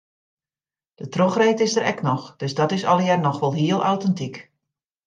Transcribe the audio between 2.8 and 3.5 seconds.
allegear noch